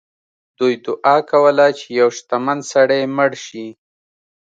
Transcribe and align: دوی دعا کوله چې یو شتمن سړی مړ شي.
دوی 0.57 0.73
دعا 0.85 1.17
کوله 1.31 1.67
چې 1.77 1.85
یو 1.99 2.09
شتمن 2.17 2.59
سړی 2.71 3.01
مړ 3.15 3.31
شي. 3.45 3.65